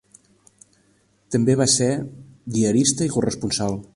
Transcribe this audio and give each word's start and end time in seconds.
També 1.35 1.57
va 1.59 1.69
ser 1.75 1.91
diarista 2.57 3.09
i 3.09 3.15
corresponsal. 3.19 3.81